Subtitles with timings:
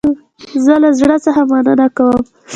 [0.65, 2.21] زه له زړه څخه مننه کوم